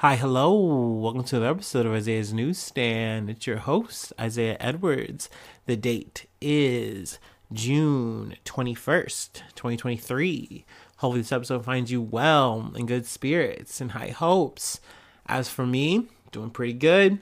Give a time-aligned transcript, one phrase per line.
[0.00, 0.54] Hi, hello.
[0.54, 3.30] Welcome to another episode of Isaiah's Newsstand.
[3.30, 5.30] It's your host, Isaiah Edwards.
[5.64, 7.18] The date is
[7.50, 10.66] June 21st, 2023.
[10.98, 14.80] Hopefully, this episode finds you well, in good spirits, and high hopes.
[15.24, 17.20] As for me, doing pretty good.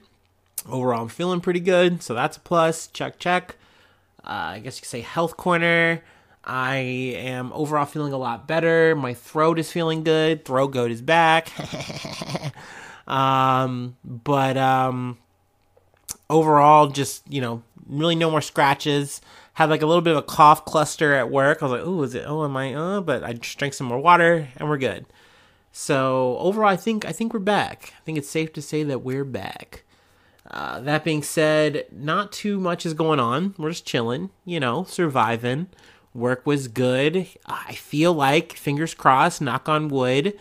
[0.69, 2.87] Overall, I'm feeling pretty good, so that's a plus.
[2.87, 3.55] Check, check.
[4.21, 6.03] Uh, I guess you could say health corner.
[6.45, 8.95] I am overall feeling a lot better.
[8.95, 10.45] My throat is feeling good.
[10.45, 11.51] Throat goat is back.
[13.07, 15.17] um, but um,
[16.29, 19.21] overall, just you know, really no more scratches.
[19.53, 21.63] Had like a little bit of a cough cluster at work.
[21.63, 22.25] I was like, "Oh, is it?
[22.27, 25.05] Oh, am I?" Uh, but I just drank some more water, and we're good.
[25.71, 27.93] So overall, I think I think we're back.
[27.97, 29.83] I think it's safe to say that we're back.
[30.51, 33.55] Uh, that being said, not too much is going on.
[33.57, 35.67] We're just chilling, you know, surviving.
[36.15, 37.27] Work was good.
[37.45, 40.39] I feel like, fingers crossed, knock on wood,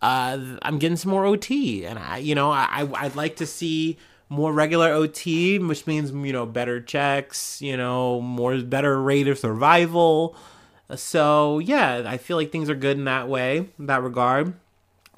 [0.00, 3.98] uh, I'm getting some more OT, and I, you know, I I'd like to see
[4.28, 9.38] more regular OT, which means you know better checks, you know, more better rate of
[9.38, 10.36] survival.
[10.94, 14.54] So yeah, I feel like things are good in that way, in that regard.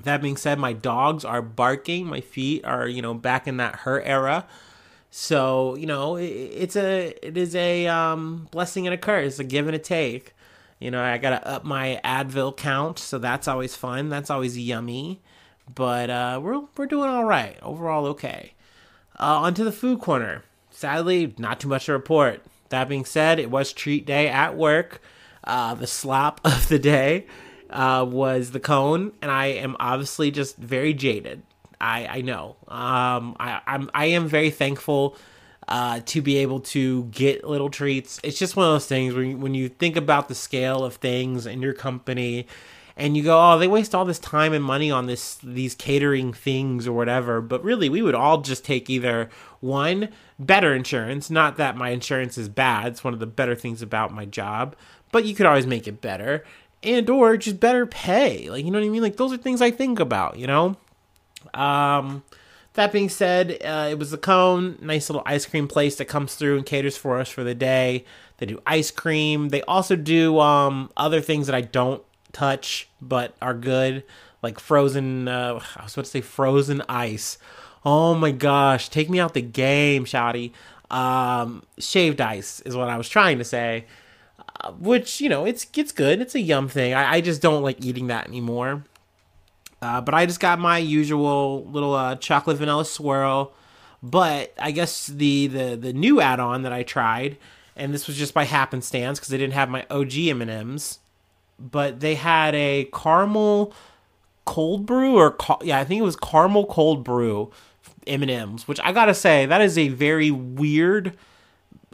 [0.03, 2.07] That being said, my dogs are barking.
[2.07, 4.47] My feet are you know back in that hurt era.
[5.11, 9.45] So you know, it, it's a it is a um, blessing and a curse, a
[9.45, 10.35] give and a take.
[10.79, 14.09] You know, I gotta up my Advil count, so that's always fun.
[14.09, 15.21] That's always yummy.
[15.75, 18.07] But uh, we're we're doing all right overall.
[18.07, 18.55] Okay.
[19.19, 20.45] Uh, onto the food corner.
[20.71, 22.43] Sadly, not too much to report.
[22.71, 25.03] That being said, it was treat day at work.
[25.45, 27.27] Uh, the slop of the day
[27.69, 31.43] uh, was the cone, and I am obviously just very jaded.
[31.81, 32.57] I I know.
[32.69, 35.17] Um, I I'm I am very thankful
[35.69, 38.21] uh, to be able to get little treats.
[38.23, 41.47] It's just one of those things when when you think about the scale of things
[41.47, 42.47] in your company,
[42.97, 46.33] and you go, oh, they waste all this time and money on this these catering
[46.33, 47.41] things or whatever.
[47.41, 49.31] But really, we would all just take either
[49.61, 50.09] one
[50.39, 51.31] better insurance.
[51.31, 54.75] Not that my insurance is bad; it's one of the better things about my job.
[55.13, 56.45] But you could always make it better,
[56.83, 58.51] and or just better pay.
[58.51, 59.03] Like you know what I mean?
[59.03, 60.37] Like those are things I think about.
[60.37, 60.77] You know.
[61.55, 62.23] Um,
[62.75, 66.35] that being said, uh, it was the cone, nice little ice cream place that comes
[66.35, 68.05] through and caters for us for the day.
[68.39, 69.49] They do ice cream.
[69.49, 72.03] They also do um, other things that I don't
[72.33, 74.05] touch but are good,
[74.43, 75.29] like frozen.
[75.29, 77.39] Uh, I was about to say frozen ice.
[77.85, 80.53] Oh my gosh, take me out the game, Shotty.
[80.91, 83.87] Um, shaved ice is what I was trying to say.
[84.61, 86.21] Uh, which you know, it's it's good.
[86.21, 86.95] It's a yum thing.
[86.95, 88.85] I, I just don't like eating that anymore.
[89.83, 93.53] Uh, but I just got my usual little uh, chocolate vanilla swirl.
[94.03, 97.37] But I guess the, the, the new add-on that I tried,
[97.77, 100.99] and this was just by happenstance because they didn't have my OG M&Ms,
[101.59, 103.75] but they had a caramel
[104.47, 107.53] cold brew or yeah, I think it was caramel cold brew
[108.07, 111.17] M&Ms, which I gotta say that is a very weird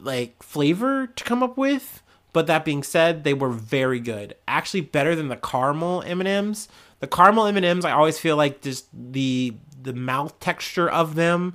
[0.01, 2.03] like flavor to come up with.
[2.33, 4.37] But that being said, they were very good.
[4.47, 6.69] Actually, better than the caramel M&Ms
[7.01, 11.55] the caramel M&Ms I always feel like just the the mouth texture of them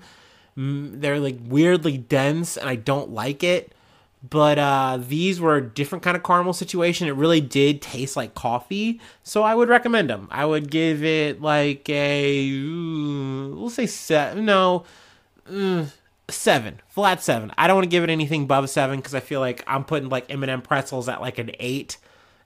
[0.56, 3.74] they're like weirdly dense and I don't like it.
[4.28, 7.08] But uh, these were a different kind of caramel situation.
[7.08, 10.28] It really did taste like coffee, so I would recommend them.
[10.30, 14.46] I would give it like a we'll say seven.
[14.46, 14.86] No,
[15.52, 15.86] uh,
[16.30, 17.52] seven, flat seven.
[17.58, 20.10] I don't want to give it anything above seven because I feel like I'm putting
[20.10, 21.98] like M&M pretzels at like an eight.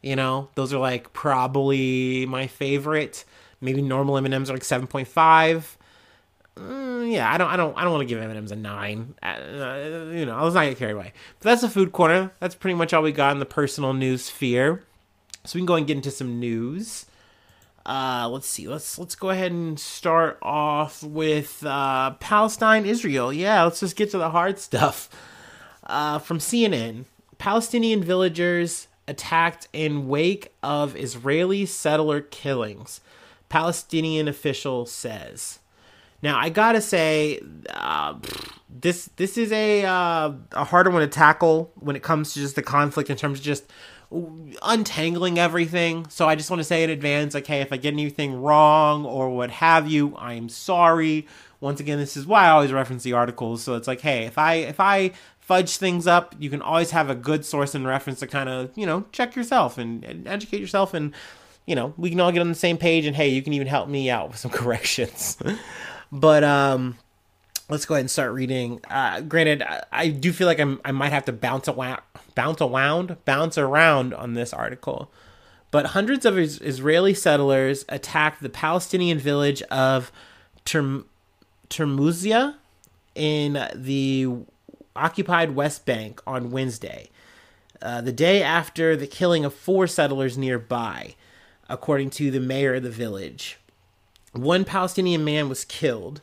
[0.05, 3.25] You know, those are like probably my favorite.
[3.59, 5.79] Maybe normal M and M's are like seven point five.
[6.55, 8.55] Mm, yeah, I don't, I don't, I don't want to give M and M's a
[8.55, 9.15] nine.
[9.23, 11.11] Uh, you know, let's not get carried away.
[11.39, 12.31] But that's the food corner.
[12.39, 14.83] That's pretty much all we got in the personal news sphere.
[15.43, 17.07] So we can go and get into some news.
[17.83, 18.67] Uh, let's see.
[18.67, 23.33] Let's let's go ahead and start off with uh, Palestine, Israel.
[23.33, 25.09] Yeah, let's just get to the hard stuff.
[25.83, 27.05] Uh, from CNN,
[27.39, 33.01] Palestinian villagers attacked in wake of Israeli settler killings,
[33.49, 35.59] Palestinian official says.
[36.21, 38.15] Now I gotta say, uh,
[38.69, 42.55] this this is a uh, a harder one to tackle when it comes to just
[42.55, 43.71] the conflict in terms of just
[44.63, 46.07] untangling everything.
[46.09, 49.05] So I just want to say in advance, like, hey, if I get anything wrong
[49.05, 51.27] or what have you, I'm sorry.
[51.59, 53.63] Once again, this is why I always reference the articles.
[53.63, 55.11] So it's like, hey, if I if I
[55.45, 58.71] fudge things up, you can always have a good source and reference to kind of,
[58.75, 60.95] you know, check yourself and, and, educate yourself.
[60.95, 61.13] And,
[61.67, 63.05] you know, we can all get on the same page.
[63.05, 65.37] And hey, you can even help me out with some corrections.
[66.11, 66.97] but, um,
[67.69, 68.81] let's go ahead and start reading.
[68.89, 72.01] Uh, granted, I, I do feel like I'm, I might have to bounce around,
[72.33, 75.11] bounce around, bounce around on this article.
[75.69, 80.11] But hundreds of Israeli settlers attacked the Palestinian village of
[80.63, 81.05] Term-
[81.69, 82.55] Turmus Ayya
[83.13, 84.27] in the
[84.95, 87.09] occupied West Bank on Wednesday,
[87.81, 91.15] uh, the day after the killing of four settlers nearby,
[91.69, 93.57] according to the mayor of the village.
[94.33, 96.21] One Palestinian man was killed.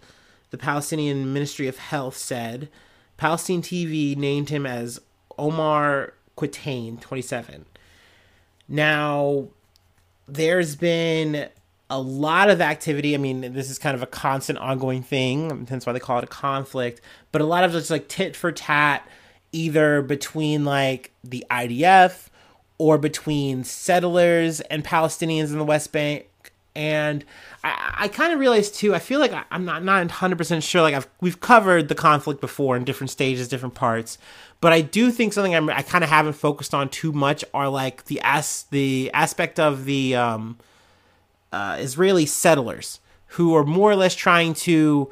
[0.50, 2.68] The Palestinian Ministry of Health said.
[3.16, 5.00] Palestine TV named him as
[5.38, 7.64] Omar Quatain, 27.
[8.68, 9.48] Now,
[10.26, 11.48] there's been
[11.92, 13.14] a lot of activity.
[13.14, 15.66] I mean, this is kind of a constant, ongoing thing.
[15.66, 17.02] That's why they call it a conflict.
[17.32, 19.06] But a lot of just like tit for tat,
[19.52, 22.28] either between like the IDF
[22.78, 26.24] or between settlers and Palestinians in the West Bank.
[26.74, 27.26] And
[27.62, 28.94] I, I kind of realized too.
[28.94, 30.80] I feel like I, am not not 100 percent sure.
[30.80, 34.16] Like I've we've covered the conflict before in different stages, different parts.
[34.62, 37.68] But I do think something I'm, i kind of haven't focused on too much are
[37.68, 40.56] like the as the aspect of the um,
[41.52, 45.10] uh, Israeli settlers who are more or less trying to,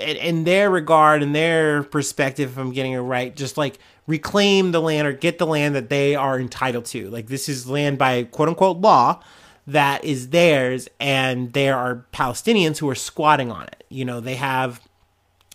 [0.00, 4.80] in their regard, in their perspective, if I'm getting it right, just like reclaim the
[4.80, 7.10] land or get the land that they are entitled to.
[7.10, 9.22] Like this is land by quote unquote law
[9.68, 13.84] that is theirs, and there are Palestinians who are squatting on it.
[13.90, 14.80] You know, they have,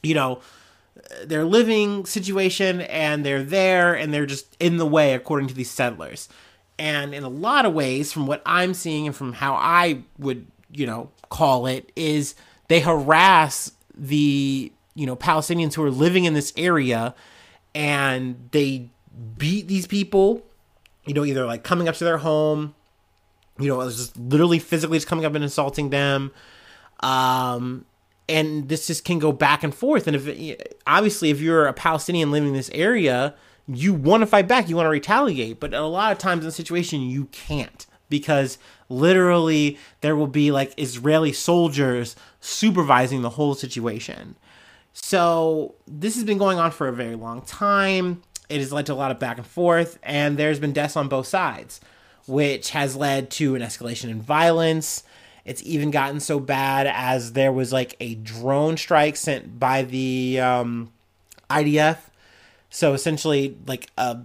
[0.04, 0.40] you know,
[1.26, 5.72] their living situation and they're there and they're just in the way according to these
[5.72, 6.30] settlers.
[6.80, 10.48] And in a lot of ways, from what I'm seeing and from how I would,
[10.72, 12.36] you know, call it, is
[12.68, 17.14] they harass the, you know, Palestinians who are living in this area
[17.76, 18.90] and they
[19.38, 20.44] beat these people,
[21.06, 22.74] you know, either like coming up to their home,
[23.60, 26.32] you know, just literally physically just coming up and insulting them.
[27.02, 27.86] Um,
[28.30, 30.08] and this just can go back and forth.
[30.08, 33.36] And if obviously, if you're a Palestinian living in this area,
[33.68, 36.46] you want to fight back, you want to retaliate, but a lot of times in
[36.46, 38.58] the situation you can't because
[38.90, 44.36] literally there will be like Israeli soldiers supervising the whole situation.
[44.94, 48.22] So this has been going on for a very long time.
[48.50, 51.08] It has led to a lot of back and forth, and there's been deaths on
[51.08, 51.82] both sides,
[52.28, 55.04] which has led to an escalation in violence.
[55.46, 60.40] It's even gotten so bad as there was like a drone strike sent by the
[60.40, 60.94] um,
[61.50, 61.98] IDF
[62.74, 64.18] so essentially, like a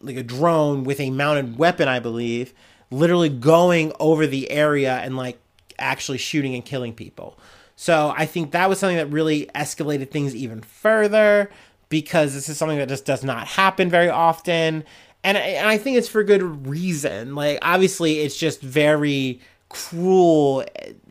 [0.00, 2.52] like a drone with a mounted weapon, I believe,
[2.90, 5.38] literally going over the area and like
[5.78, 7.38] actually shooting and killing people.
[7.76, 11.50] So I think that was something that really escalated things even further
[11.88, 14.82] because this is something that just does not happen very often.
[15.22, 17.36] And, and I think it's for good reason.
[17.36, 20.64] Like, obviously, it's just very cruel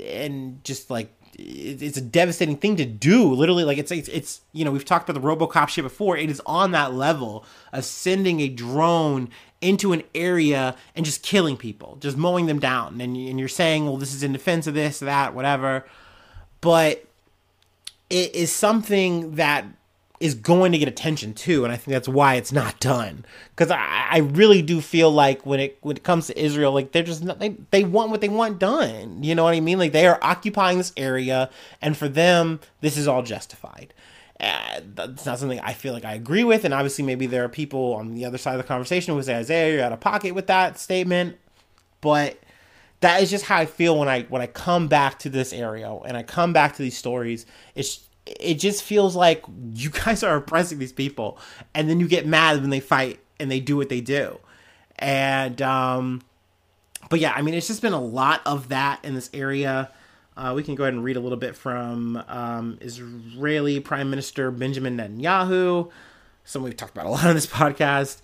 [0.04, 3.34] and just like it's a devastating thing to do.
[3.34, 6.18] Literally, like it's, it's it's you know we've talked about the RoboCop shit before.
[6.18, 9.30] It is on that level of sending a drone
[9.62, 13.00] into an area and just killing people, just mowing them down.
[13.02, 15.86] And and you're saying, well, this is in defense of this, that, whatever.
[16.62, 17.06] But
[18.10, 19.66] it is something that
[20.20, 23.24] is going to get attention too, and I think that's why it's not done.
[23.56, 26.92] Because I, I really do feel like when it when it comes to Israel, like
[26.92, 29.24] they're just not, they they want what they want done.
[29.24, 29.78] You know what I mean?
[29.78, 31.50] Like they are occupying this area,
[31.82, 33.94] and for them, this is all justified.
[34.40, 37.50] Uh, that's not something I feel like I agree with, and obviously maybe there are
[37.50, 40.34] people on the other side of the conversation who say Isaiah, you're out of pocket
[40.34, 41.38] with that statement,
[42.02, 42.40] but
[43.02, 45.92] that is just how I feel when I when I come back to this area
[45.92, 47.46] and I come back to these stories.
[47.76, 48.07] It's
[48.40, 49.44] it just feels like
[49.74, 51.40] you guys are oppressing these people
[51.74, 54.40] and then you get mad when they fight and they do what they do.
[55.00, 56.22] And um
[57.10, 59.92] but yeah i mean it's just been a lot of that in this area.
[60.36, 64.52] Uh, we can go ahead and read a little bit from um, israeli prime minister
[64.52, 65.90] benjamin netanyahu.
[66.44, 68.22] Someone we've talked about a lot on this podcast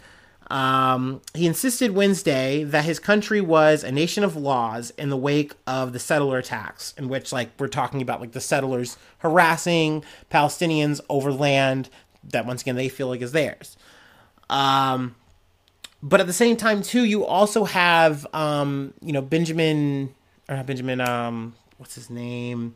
[0.54, 5.54] um, he insisted Wednesday that his country was a nation of laws in the wake
[5.66, 11.02] of the settler attacks, in which, like, we're talking about, like, the settlers harassing Palestinians
[11.10, 11.90] over land
[12.24, 13.76] that, once again, they feel like is theirs.
[14.48, 15.16] Um,
[16.04, 20.14] but at the same time, too, you also have, um, you know, Benjamin,
[20.48, 22.76] or not Benjamin, um, what's his name?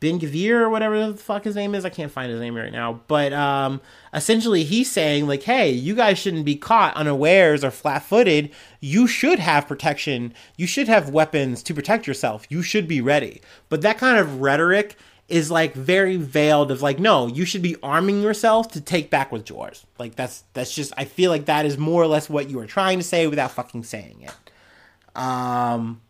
[0.00, 1.84] Ben Gvir or whatever the fuck his name is.
[1.84, 3.00] I can't find his name right now.
[3.08, 3.80] But um,
[4.14, 8.50] essentially, he's saying, like, hey, you guys shouldn't be caught unawares or flat footed.
[8.80, 10.34] You should have protection.
[10.56, 12.46] You should have weapons to protect yourself.
[12.48, 13.40] You should be ready.
[13.68, 14.96] But that kind of rhetoric
[15.28, 19.30] is like very veiled of like no you should be arming yourself to take back
[19.30, 22.48] what's yours like that's that's just i feel like that is more or less what
[22.48, 26.00] you are trying to say without fucking saying it um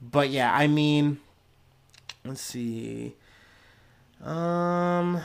[0.00, 1.18] but yeah i mean
[2.24, 3.14] let's see.
[4.22, 5.20] Um,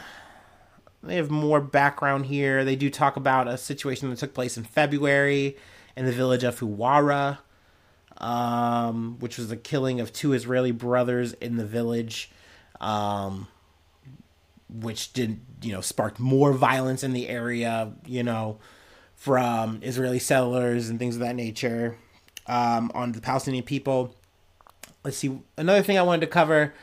[1.03, 2.65] they have more background here.
[2.65, 5.57] They do talk about a situation that took place in February
[5.95, 7.39] in the village of Huwara,
[8.17, 12.31] um, which was the killing of two Israeli brothers in the village,
[12.81, 13.47] um,
[14.69, 17.93] which did you know sparked more violence in the area.
[18.05, 18.57] You know,
[19.15, 21.97] from Israeli settlers and things of that nature
[22.47, 24.15] um, on the Palestinian people.
[25.03, 25.39] Let's see.
[25.57, 26.73] Another thing I wanted to cover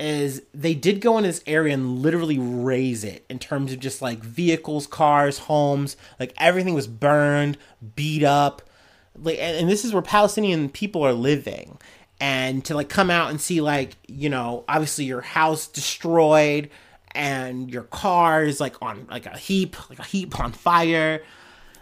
[0.00, 4.00] is they did go in this area and literally raise it in terms of just
[4.00, 7.58] like vehicles, cars, homes, like everything was burned,
[7.94, 8.62] beat up.
[9.16, 11.78] Like and, and this is where Palestinian people are living.
[12.18, 16.70] And to like come out and see like, you know, obviously your house destroyed
[17.12, 21.22] and your car is like on like a heap, like a heap on fire.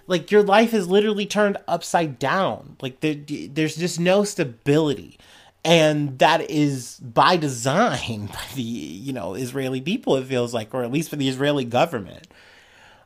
[0.06, 2.76] Like your life is literally turned upside down.
[2.80, 3.16] Like there,
[3.50, 5.18] there's just no stability
[5.68, 10.16] and that is by design by the you know Israeli people.
[10.16, 12.26] It feels like, or at least for the Israeli government.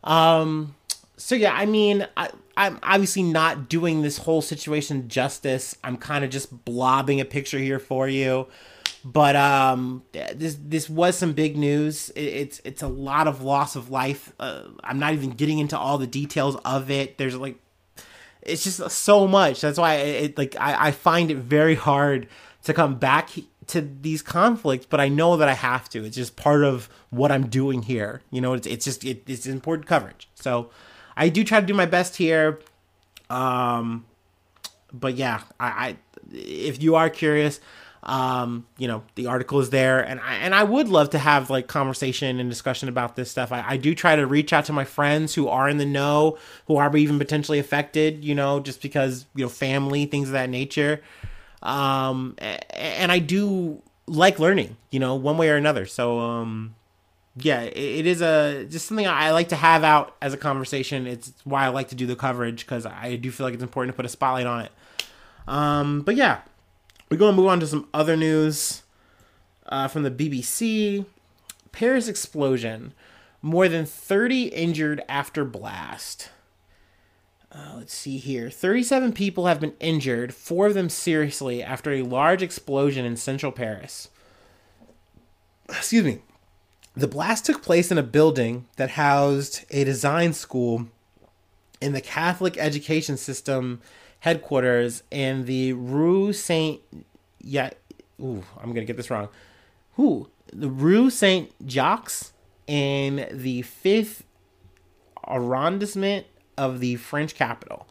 [0.05, 0.77] Um.
[1.17, 5.77] So yeah, I mean, I, I'm obviously not doing this whole situation justice.
[5.85, 8.49] I'm kind of just blobbing a picture here for you.
[9.05, 12.11] But um, this this was some big news.
[12.11, 14.33] It, it's it's a lot of loss of life.
[14.39, 17.19] Uh, I'm not even getting into all the details of it.
[17.19, 17.57] There's like
[18.43, 19.61] it's just so much.
[19.61, 22.29] That's why it, it like I, I find it very hard
[22.65, 23.31] to come back
[23.69, 26.05] to these conflicts, but I know that I have to.
[26.05, 28.23] It's just part of what I'm doing here.
[28.31, 30.29] You know, it's it's just it, it's important coverage.
[30.35, 30.71] So
[31.17, 32.61] I do try to do my best here.
[33.31, 34.05] Um,
[34.93, 35.97] but yeah, I, I
[36.33, 37.61] if you are curious,
[38.03, 41.51] um, you know, the article is there, and I and I would love to have
[41.51, 43.53] like conversation and discussion about this stuff.
[43.53, 46.39] I, I do try to reach out to my friends who are in the know,
[46.67, 48.25] who are even potentially affected.
[48.25, 51.01] You know, just because you know family things of that nature.
[51.63, 55.87] Um, and I do like learning, you know, one way or another.
[55.87, 56.75] So, um,
[57.37, 61.07] yeah, it, is a just something I like to have out as a conversation.
[61.07, 63.95] It's why I like to do the coverage because I do feel like it's important
[63.95, 64.73] to put a spotlight on it.
[65.49, 66.41] Um, but yeah,
[67.11, 68.83] we're going to move on to some other news
[69.67, 71.07] uh, from the BBC.
[71.73, 72.93] Paris explosion.
[73.41, 76.31] More than 30 injured after blast.
[77.55, 78.49] Uh, let's see here.
[78.49, 83.53] 37 people have been injured, four of them seriously, after a large explosion in central
[83.53, 84.09] Paris.
[85.69, 86.21] Excuse me.
[86.97, 90.89] The blast took place in a building that housed a design school
[91.81, 93.81] in the Catholic education system
[94.21, 96.81] headquarters in the Rue Saint.
[97.41, 97.71] Yeah,
[98.21, 99.29] ooh, I'm gonna get this wrong.
[99.95, 100.29] Who?
[100.53, 102.13] The Rue Saint Jacques
[102.67, 104.25] in the fifth
[105.27, 107.87] arrondissement of the French capital.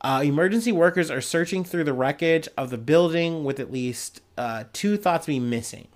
[0.00, 4.64] Uh, emergency workers are searching through the wreckage of the building with at least uh,
[4.72, 5.88] two thoughts being missing.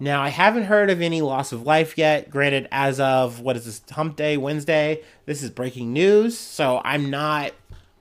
[0.00, 2.28] Now, I haven't heard of any loss of life yet.
[2.30, 6.36] Granted, as of what is this, Hump Day, Wednesday, this is breaking news.
[6.36, 7.52] So I'm not,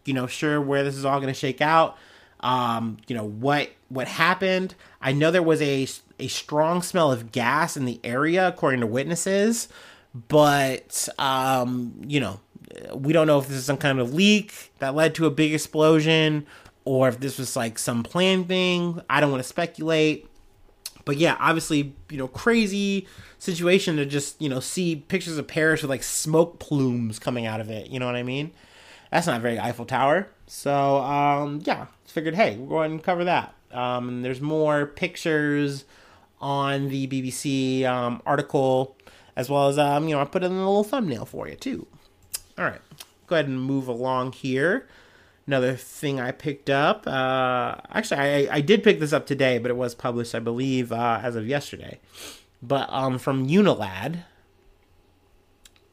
[0.06, 1.98] you know, sure where this is all going to shake out.
[2.40, 4.74] Um, you know what what happened.
[5.00, 5.88] I know there was a
[6.20, 9.68] a strong smell of gas in the area, according to witnesses.
[10.28, 12.40] But um, you know,
[12.94, 15.54] we don't know if this is some kind of leak that led to a big
[15.54, 16.46] explosion
[16.86, 19.02] or if this was like some planned thing.
[19.10, 20.28] I don't want to speculate.
[21.06, 23.08] But yeah, obviously, you know, crazy
[23.40, 27.60] situation to just, you know, see pictures of Paris with like smoke plumes coming out
[27.60, 27.88] of it.
[27.88, 28.52] You know what I mean?
[29.12, 30.28] That's not very Eiffel Tower.
[30.48, 33.54] So, um, yeah, figured, hey, we'll go ahead and cover that.
[33.72, 35.86] Um, there's more pictures
[36.40, 38.96] on the BBC um, article,
[39.36, 41.88] as well as, um, you know, I put in a little thumbnail for you too.
[42.62, 42.82] All right,
[43.26, 44.88] go ahead and move along here.
[45.48, 47.08] Another thing I picked up.
[47.08, 50.92] Uh, actually, I, I did pick this up today, but it was published, I believe,
[50.92, 52.00] uh, as of yesterday.
[52.62, 54.26] But um, from Unilad,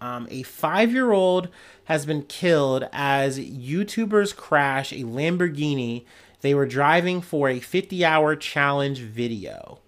[0.03, 1.49] um, a five-year-old
[1.85, 6.05] has been killed as YouTubers crash a Lamborghini
[6.43, 9.79] they were driving for a 50-hour challenge video.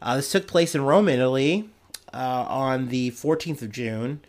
[0.00, 1.68] Uh, this took place in Rome, Italy,
[2.14, 4.22] uh, on the 14th of June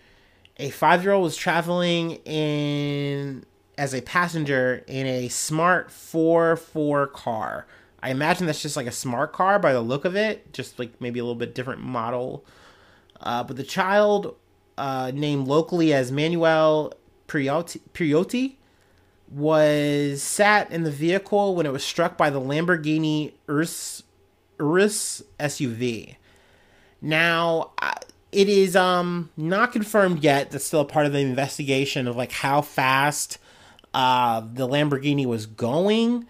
[0.60, 3.46] a five year old was traveling in
[3.78, 7.66] as a passenger in a smart 4 4 car.
[8.04, 11.02] I imagine that's just like a smart car by the look of it, just like
[11.02, 12.46] maybe a little bit different model.
[13.22, 14.36] Uh, but the child,
[14.78, 16.94] uh, named locally as Manuel
[17.28, 18.56] Priotti, Priotti,
[19.30, 24.04] was sat in the vehicle when it was struck by the Lamborghini Urus,
[24.60, 26.16] Urus SUV.
[27.02, 27.72] Now,
[28.32, 30.52] it is um not confirmed yet.
[30.52, 33.38] That's still a part of the investigation of like how fast
[33.94, 36.26] uh the Lamborghini was going.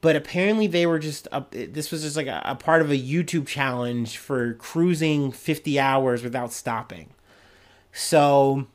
[0.00, 1.52] But apparently they were just up.
[1.52, 6.24] This was just like a, a part of a YouTube challenge for cruising 50 hours
[6.24, 7.10] without stopping.
[7.92, 8.66] So,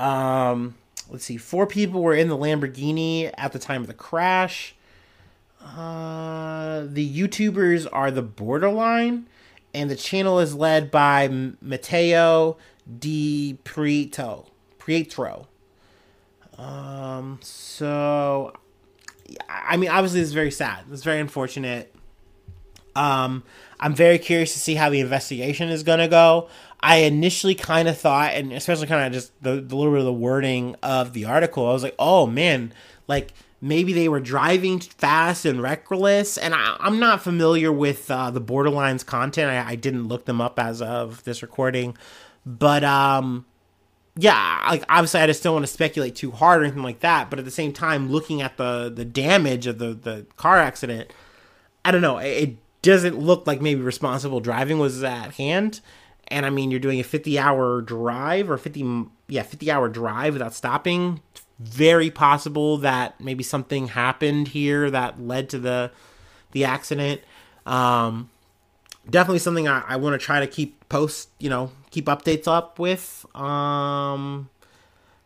[0.00, 0.74] um,
[1.08, 4.74] let's see, four people were in the Lamborghini at the time of the crash.
[5.62, 9.26] Uh, the YouTubers are the Borderline,
[9.74, 12.56] and the channel is led by Matteo
[12.98, 14.46] Di Prieto.
[14.78, 15.48] Pietro.
[16.58, 18.52] Um, so,
[19.48, 20.84] I mean, obviously, it's very sad.
[20.92, 21.94] It's very unfortunate.
[22.94, 23.42] Um,
[23.80, 26.48] I'm very curious to see how the investigation is going to go.
[26.80, 30.04] I initially kind of thought, and especially kind of just the, the little bit of
[30.04, 32.72] the wording of the article, I was like, oh man,
[33.08, 33.32] like
[33.64, 36.36] maybe they were driving fast and reckless.
[36.36, 39.50] And I, am not familiar with uh, the Borderlines content.
[39.50, 41.96] I, I, didn't look them up as of this recording,
[42.44, 43.46] but um,
[44.16, 47.30] yeah, like obviously I just don't want to speculate too hard or anything like that.
[47.30, 51.10] But at the same time, looking at the the damage of the the car accident,
[51.86, 52.18] I don't know.
[52.18, 55.80] It, it doesn't look like maybe responsible driving was at hand.
[56.28, 60.34] And I mean, you're doing a 50 hour drive or 50 yeah 50 hour drive
[60.34, 61.22] without stopping.
[61.58, 65.90] Very possible that maybe something happened here that led to the
[66.50, 67.20] the accident.
[67.66, 68.30] Um,
[69.08, 72.78] definitely something I, I want to try to keep post, you know, keep updates up
[72.78, 73.24] with.
[73.36, 74.48] Um,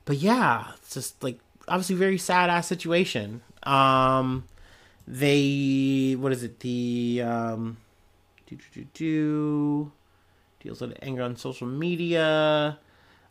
[0.04, 3.42] but yeah, it's just like obviously very sad ass situation.
[3.62, 4.44] Um,
[5.06, 6.60] they what is it?
[6.60, 7.76] The um,
[8.46, 9.92] do do do do
[10.60, 12.78] deals with anger on social media.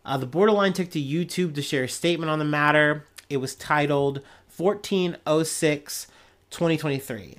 [0.08, 3.04] Uh, the borderline took to YouTube to share a statement on the matter.
[3.30, 4.22] It was titled
[4.56, 6.08] 1406
[6.50, 7.38] 2023.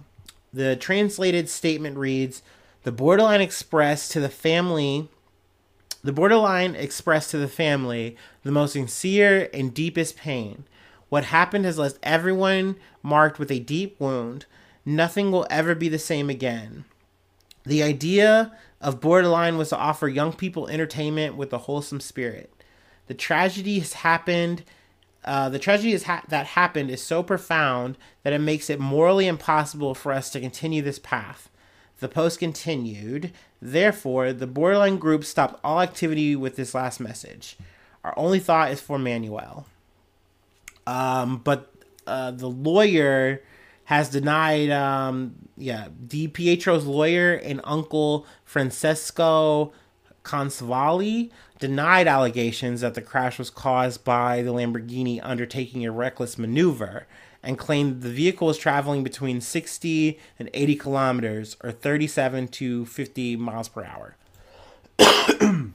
[0.52, 2.42] The translated statement reads
[2.82, 5.08] the borderline expressed to the family
[6.04, 10.64] the borderline expressed to the family the most sincere and deepest pain.
[11.08, 14.46] What happened has left everyone marked with a deep wound.
[14.84, 16.84] Nothing will ever be the same again.
[17.64, 22.52] The idea of Borderline was to offer young people entertainment with a wholesome spirit.
[23.08, 24.62] The tragedy has happened.
[25.24, 29.94] Uh, the tragedy ha- that happened is so profound that it makes it morally impossible
[29.94, 31.50] for us to continue this path.
[32.00, 37.56] The post continued, therefore, the borderline group stopped all activity with this last message.
[38.04, 39.66] Our only thought is for Manuel.
[40.86, 41.72] Um, but
[42.06, 43.42] uh, the lawyer
[43.84, 49.72] has denied, um, yeah, Di Pietro's lawyer and uncle Francesco
[50.22, 57.06] Consalvi denied allegations that the crash was caused by the Lamborghini undertaking a reckless maneuver
[57.42, 63.36] and claimed the vehicle was traveling between 60 and 80 kilometers or 37 to 50
[63.36, 64.16] miles per hour.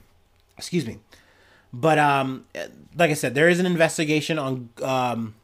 [0.56, 0.98] Excuse me.
[1.72, 2.44] But um,
[2.96, 5.34] like I said, there is an investigation on um,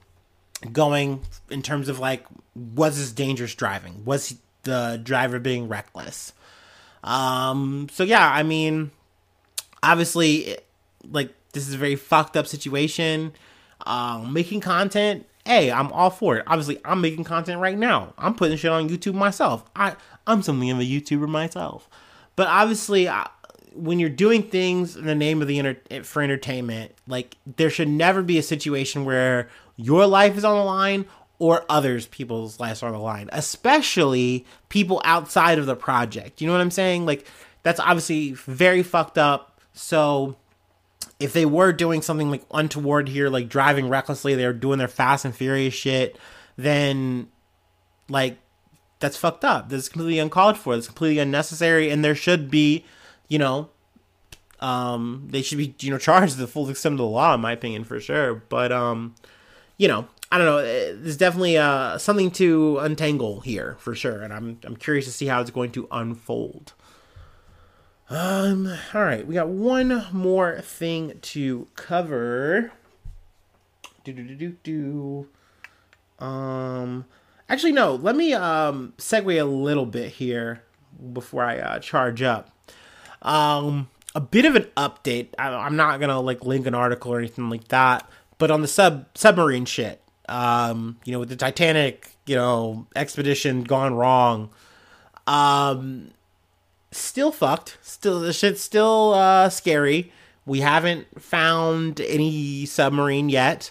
[0.73, 4.05] going in terms of like was this dangerous driving?
[4.05, 6.33] Was the driver being reckless?
[7.03, 8.91] Um, so yeah, I mean,
[9.83, 10.57] obviously,
[11.11, 13.33] like this is a very fucked up situation.
[13.87, 16.45] Um, making content hey, I'm all for it.
[16.47, 18.15] Obviously, I'm making content right now.
[18.19, 19.65] I'm putting shit on YouTube myself.
[19.75, 21.89] I I'm something of a YouTuber myself.
[22.37, 23.29] But obviously, I,
[23.75, 27.89] when you're doing things in the name of the inter- for entertainment, like there should
[27.89, 31.07] never be a situation where your life is on the line
[31.41, 36.41] or others people's lives on the line, especially people outside of the project.
[36.41, 37.07] You know what I'm saying?
[37.07, 37.27] Like
[37.65, 39.59] that's obviously very fucked up.
[39.73, 40.37] So
[41.19, 45.25] if they were doing something like untoward here, like driving recklessly, they're doing their fast
[45.25, 46.19] and furious shit,
[46.57, 47.29] then
[48.11, 48.37] like
[49.01, 49.71] that's fucked up.
[49.71, 50.75] That's completely uncalled for.
[50.75, 52.85] That's completely unnecessary, and there should be,
[53.29, 53.71] you know,
[54.61, 57.41] um, they should be you know charged to the full extent of the law, in
[57.41, 58.35] my opinion, for sure.
[58.35, 59.15] But um,
[59.79, 60.59] you know, I don't know.
[60.59, 65.13] Eh, there's definitely uh something to untangle here for sure, and I'm I'm curious to
[65.13, 66.73] see how it's going to unfold.
[68.09, 72.73] Um, all right, we got one more thing to cover.
[74.05, 74.57] Do do do do
[76.19, 76.25] do.
[76.25, 77.07] Um,
[77.49, 77.95] actually, no.
[77.95, 80.63] Let me um segue a little bit here
[81.13, 82.51] before I uh, charge up.
[83.23, 85.29] Um, a bit of an update.
[85.39, 88.69] I, am not gonna like link an article or anything like that, but on the
[88.69, 90.03] sub submarine shit.
[90.31, 94.51] Um, you know, with the Titanic, you know, expedition gone wrong.
[95.27, 96.13] Um,
[96.91, 97.79] still fucked.
[97.83, 100.13] Still, the shit's still uh, scary.
[100.47, 103.71] We haven't found any submarine yet.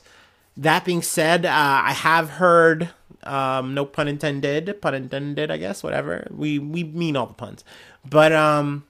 [0.56, 2.90] That being said, uh, I have heard,
[3.24, 6.28] um, no pun intended, pun intended, I guess, whatever.
[6.30, 7.64] We we mean all the puns,
[8.08, 8.86] but um,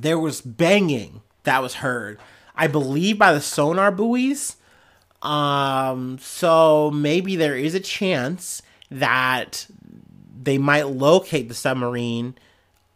[0.00, 2.18] there was banging that was heard.
[2.54, 4.56] I believe by the sonar buoys.
[5.26, 8.62] Um, so maybe there is a chance
[8.92, 9.66] that
[10.40, 12.36] they might locate the submarine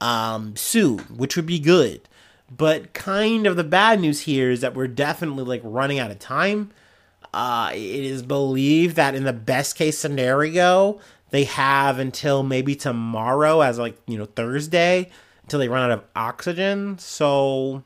[0.01, 2.03] um, soon, which would be good.
[2.49, 6.21] But kind of the bad news here is that we're definitely like running out of
[6.21, 6.71] time.
[7.35, 13.61] Uh, it is believed that in the best case scenario, they have until maybe tomorrow,
[13.61, 15.11] as like you know Thursday,
[15.43, 16.97] until they run out of oxygen.
[16.99, 17.83] So,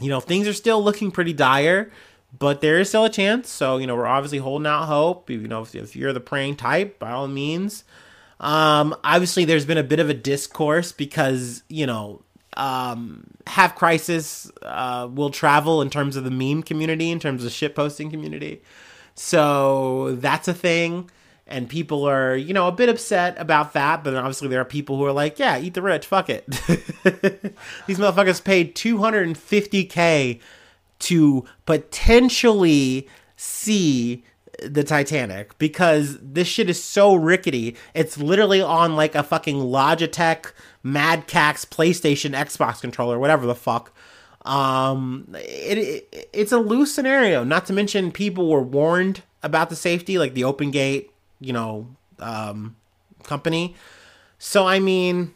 [0.00, 1.90] you know, things are still looking pretty dire,
[2.38, 3.48] but there is still a chance.
[3.48, 5.30] So, you know, we're obviously holding out hope.
[5.30, 7.84] You know, if, if you're the praying type, by all means.
[8.40, 12.22] Um, obviously, there's been a bit of a discourse because you know
[12.56, 17.52] um, have crisis uh, will travel in terms of the meme community, in terms of
[17.52, 18.62] shit posting community.
[19.14, 21.10] So that's a thing.
[21.46, 24.02] And people are, you know, a bit upset about that.
[24.02, 26.46] But obviously, there are people who are like, yeah, eat the rich, fuck it.
[27.86, 30.40] These motherfuckers paid 250K
[31.04, 34.24] to potentially see
[34.62, 37.76] the Titanic because this shit is so rickety.
[37.92, 43.94] It's literally on like a fucking Logitech Mad Catz PlayStation Xbox controller, whatever the fuck.
[44.46, 45.78] Um, it,
[46.12, 47.44] it, it's a loose scenario.
[47.44, 51.08] Not to mention, people were warned about the safety, like the OceanGate,
[51.40, 51.88] you know,
[52.18, 52.76] um,
[53.22, 53.74] company.
[54.38, 55.34] So I mean,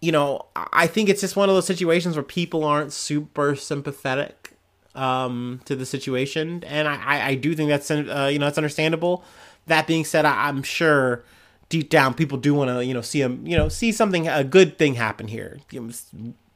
[0.00, 4.51] you know, I think it's just one of those situations where people aren't super sympathetic
[4.94, 9.24] um, to the situation, and I, I do think that's uh, you know that's understandable.
[9.66, 11.24] That being said, I, am sure
[11.68, 14.44] deep down people do want to you know see a you know see something a
[14.44, 15.60] good thing happen here.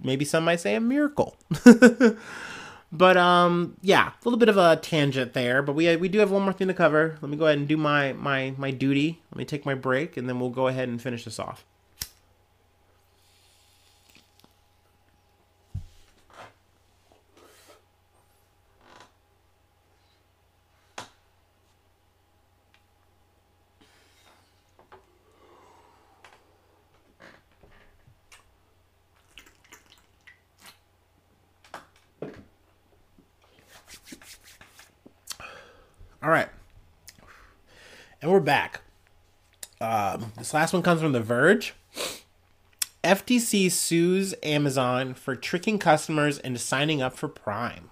[0.01, 1.37] Maybe some might say a miracle.
[2.93, 5.63] but um, yeah, a little bit of a tangent there.
[5.63, 7.19] But we we do have one more thing to cover.
[7.21, 9.23] Let me go ahead and do my my my duty.
[9.31, 11.65] Let me take my break, and then we'll go ahead and finish this off.
[36.23, 36.49] All right.
[38.23, 38.81] And we're back.
[39.81, 41.75] Um, this last one comes from The Verge.
[43.05, 47.91] FTC sues Amazon for tricking customers into signing up for Prime.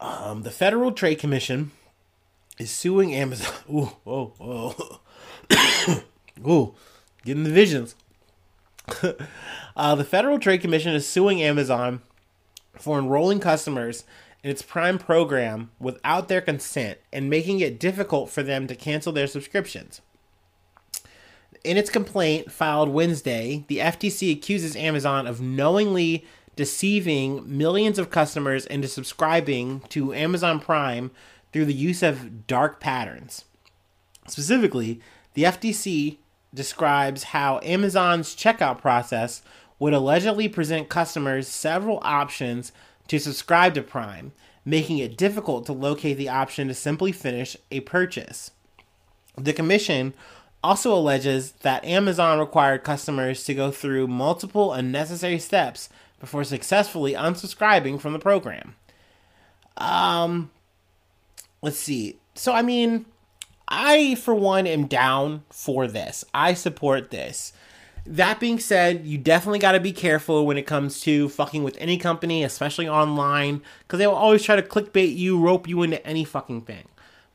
[0.00, 1.70] Um, the Federal Trade Commission
[2.58, 3.54] is suing Amazon.
[3.72, 6.02] Ooh, oh, oh.
[6.46, 6.74] Ooh,
[7.24, 7.94] getting the visions.
[9.76, 12.02] uh, the Federal Trade Commission is suing Amazon
[12.76, 14.04] for enrolling customers
[14.50, 19.26] its Prime program without their consent and making it difficult for them to cancel their
[19.26, 20.00] subscriptions.
[21.64, 26.26] In its complaint filed Wednesday, the FTC accuses Amazon of knowingly
[26.56, 31.10] deceiving millions of customers into subscribing to Amazon Prime
[31.52, 33.46] through the use of dark patterns.
[34.28, 35.00] Specifically,
[35.32, 36.18] the FTC
[36.52, 39.42] describes how Amazon's checkout process
[39.78, 42.72] would allegedly present customers several options
[43.08, 44.32] to subscribe to Prime,
[44.64, 48.50] making it difficult to locate the option to simply finish a purchase.
[49.36, 50.14] The Commission
[50.62, 58.00] also alleges that Amazon required customers to go through multiple unnecessary steps before successfully unsubscribing
[58.00, 58.74] from the program.
[59.76, 60.50] Um,
[61.60, 62.16] let's see.
[62.34, 63.04] So, I mean,
[63.68, 66.24] I, for one, am down for this.
[66.32, 67.52] I support this.
[68.06, 71.76] That being said, you definitely got to be careful when it comes to fucking with
[71.78, 76.04] any company, especially online, because they will always try to clickbait you, rope you into
[76.06, 76.84] any fucking thing.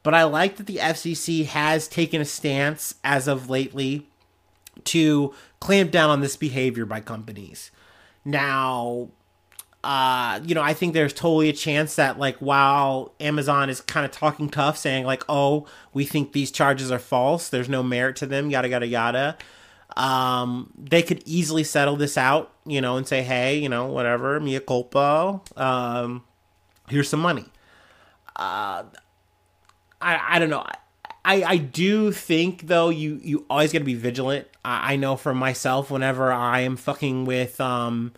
[0.04, 4.08] But I like that the FCC has taken a stance as of lately
[4.86, 7.72] to clamp down on this behavior by companies.
[8.24, 9.10] Now,
[9.84, 14.06] uh, you know, I think there's totally a chance that, like, while Amazon is kind
[14.06, 18.16] of talking tough, saying, like, oh, we think these charges are false, there's no merit
[18.18, 19.38] to them, yada, yada, yada
[19.98, 24.40] um, they could easily settle this out, you know, and say, hey, you know, whatever,
[24.40, 26.24] mea culpa, um,
[26.88, 27.46] here's some money.
[28.36, 28.84] Uh,
[30.02, 30.66] I, I don't know.
[31.26, 34.48] I, I do think though you you always got to be vigilant.
[34.64, 38.14] I, I know for myself whenever I am fucking with um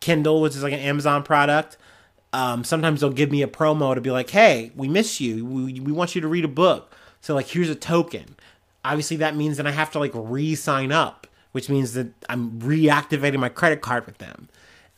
[0.00, 1.76] Kindle, which is like an Amazon product,
[2.32, 5.44] um, sometimes they'll give me a promo to be like, "Hey, we miss you.
[5.44, 6.94] We, we want you to read a book.
[7.20, 8.36] So like, here's a token."
[8.84, 13.38] Obviously that means that I have to like re-sign up, which means that I'm reactivating
[13.38, 14.48] my credit card with them.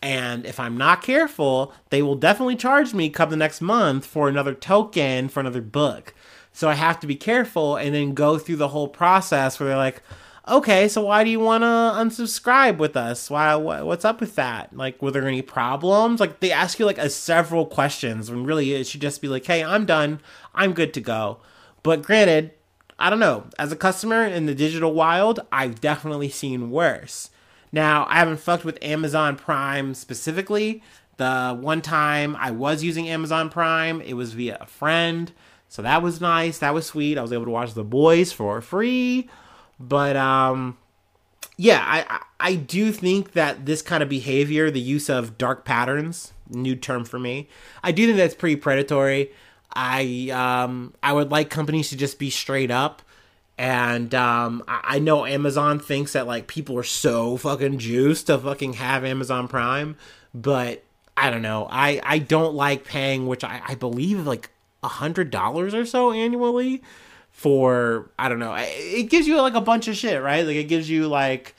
[0.02, 4.28] And if I'm not careful, they will definitely charge me come the next month for
[4.28, 6.14] another token for another book.
[6.52, 9.76] So I have to be careful and then go through the whole process where they're
[9.76, 10.02] like,
[10.48, 13.28] okay, so why do you want to unsubscribe with us?
[13.28, 13.56] Why?
[13.56, 14.74] What's up with that?
[14.76, 16.20] Like, were there any problems?
[16.20, 19.44] Like, they ask you like a several questions when really it should just be like,
[19.44, 20.20] hey, I'm done.
[20.54, 21.40] I'm good to go.
[21.82, 22.52] But granted,
[22.98, 23.44] I don't know.
[23.58, 27.30] As a customer in the digital wild, I've definitely seen worse.
[27.72, 30.82] Now, I haven't fucked with Amazon Prime specifically.
[31.18, 35.32] The one time I was using Amazon Prime, it was via a friend.
[35.68, 36.58] So that was nice.
[36.58, 37.18] That was sweet.
[37.18, 39.28] I was able to watch The Boys for free.
[39.78, 40.78] But um
[41.56, 46.32] yeah, I I do think that this kind of behavior, the use of dark patterns,
[46.50, 47.48] new term for me.
[47.82, 49.32] I do think that's pretty predatory.
[49.72, 53.02] I um I would like companies to just be straight up.
[53.58, 58.74] And um I know Amazon thinks that like people are so fucking juiced to fucking
[58.74, 59.96] have Amazon Prime,
[60.34, 60.84] but
[61.16, 61.66] I don't know.
[61.70, 64.50] I I don't like paying, which I I believe like
[64.82, 66.82] a hundred dollars or so annually
[67.30, 68.54] for I don't know.
[68.56, 70.46] It gives you like a bunch of shit, right?
[70.46, 71.54] Like it gives you like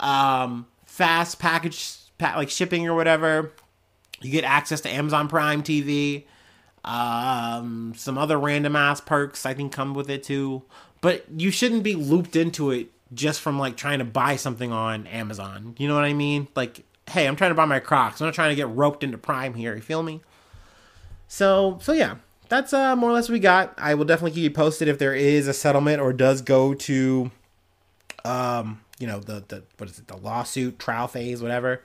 [0.00, 3.52] um fast package like shipping or whatever.
[4.20, 6.24] You get access to Amazon Prime TV.
[6.84, 10.62] Um, some other random ass perks I think come with it too.
[11.00, 15.06] But you shouldn't be looped into it just from like trying to buy something on
[15.06, 15.74] Amazon.
[15.78, 16.48] You know what I mean?
[16.54, 18.20] Like, hey, I'm trying to buy my Crocs.
[18.20, 19.74] I'm not trying to get roped into Prime here.
[19.74, 20.20] You feel me?
[21.28, 22.16] So, so yeah,
[22.48, 23.74] that's uh, more or less we got.
[23.78, 27.30] I will definitely keep you posted if there is a settlement or does go to,
[28.24, 31.82] um, you know, the the what is it, the lawsuit trial phase, whatever.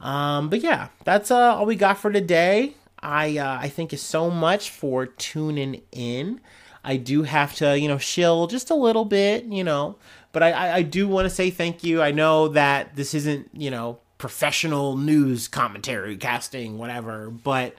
[0.00, 2.74] Um, but yeah, that's uh, all we got for today.
[3.04, 6.40] I uh, I thank you so much for tuning in.
[6.82, 9.96] I do have to, you know, shill just a little bit, you know,
[10.32, 12.02] but I, I, do want to say thank you.
[12.02, 17.74] I know that this isn't, you know, professional news commentary, casting, whatever, but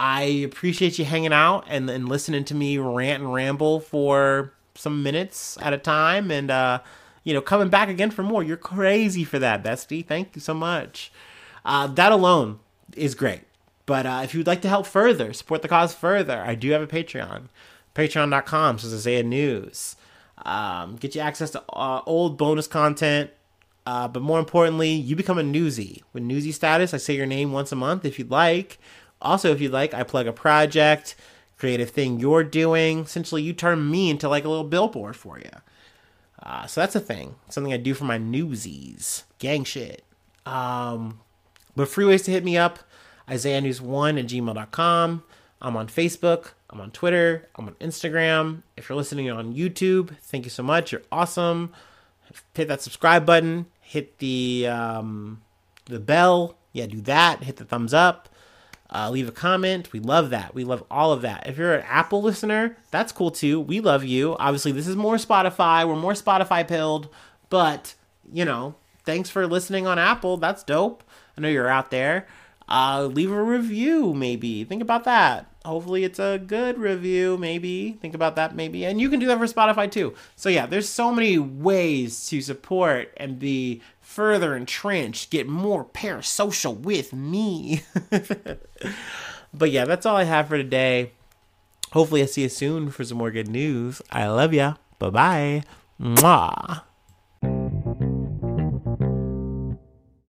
[0.00, 5.04] I appreciate you hanging out and, and listening to me rant and ramble for some
[5.04, 6.80] minutes at a time and, uh,
[7.22, 8.42] you know, coming back again for more.
[8.42, 10.04] You're crazy for that, bestie.
[10.04, 11.12] Thank you so much.
[11.64, 12.58] Uh, that alone
[12.96, 13.42] is great.
[13.86, 16.82] But uh, if you'd like to help further, support the cause further, I do have
[16.82, 17.48] a Patreon.
[17.94, 19.96] Patreon.com says Isaiah News.
[20.44, 23.30] Um, get you access to uh, old bonus content.
[23.86, 26.02] Uh, but more importantly, you become a newsie.
[26.12, 28.78] With newsie status, I say your name once a month if you'd like.
[29.20, 31.14] Also, if you'd like, I plug a project,
[31.58, 33.00] creative thing you're doing.
[33.00, 35.50] Essentially, you turn me into like a little billboard for you.
[36.42, 37.36] Uh, so that's a thing.
[37.50, 39.24] Something I do for my newsies.
[39.38, 40.02] Gang shit.
[40.46, 41.20] Um,
[41.76, 42.80] but free ways to hit me up
[43.28, 45.22] Isaiah News one at gmail.com.
[45.62, 46.52] I'm on Facebook.
[46.70, 47.48] I'm on Twitter.
[47.56, 48.62] I'm on Instagram.
[48.76, 50.92] If you're listening on YouTube, thank you so much.
[50.92, 51.72] You're awesome.
[52.54, 53.66] Hit that subscribe button.
[53.80, 55.42] Hit the um,
[55.86, 56.56] the bell.
[56.72, 57.44] Yeah, do that.
[57.44, 58.28] Hit the thumbs up.
[58.92, 59.92] Uh, leave a comment.
[59.92, 60.54] We love that.
[60.54, 61.46] We love all of that.
[61.46, 63.60] If you're an Apple listener, that's cool too.
[63.60, 64.36] We love you.
[64.38, 65.86] Obviously, this is more Spotify.
[65.86, 67.08] We're more Spotify pilled,
[67.50, 67.94] but
[68.30, 70.36] you know, thanks for listening on Apple.
[70.36, 71.02] That's dope.
[71.36, 72.26] I know you're out there.
[72.68, 74.64] Uh, leave a review, maybe.
[74.64, 75.46] Think about that.
[75.64, 77.92] Hopefully, it's a good review, maybe.
[77.92, 78.84] Think about that, maybe.
[78.84, 80.14] And you can do that for Spotify too.
[80.36, 86.76] So, yeah, there's so many ways to support and be further entrenched, get more parasocial
[86.76, 87.82] with me.
[89.54, 91.12] but yeah, that's all I have for today.
[91.92, 94.02] Hopefully, I see you soon for some more good news.
[94.10, 94.74] I love ya.
[94.98, 95.62] Bye bye.
[96.00, 96.82] Mwah.